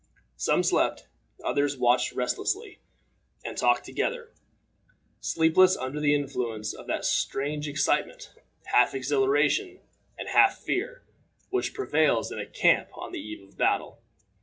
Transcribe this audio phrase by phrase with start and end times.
[0.35, 1.07] Some slept;
[1.45, 2.79] others watched restlessly,
[3.45, 4.33] and talked together,
[5.19, 8.33] sleepless under the influence of that strange excitement,
[8.73, 9.79] half exhilaration
[10.17, 11.03] and half fear,
[11.51, 14.01] which prevails in a camp on the eve of a battle.